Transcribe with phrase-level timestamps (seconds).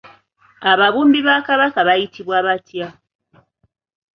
[0.71, 2.87] Ababumbi ba Kabaka bayitibwa batya?